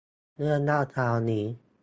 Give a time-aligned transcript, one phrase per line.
[0.37, 1.45] เรื่องเล่าเช้านี้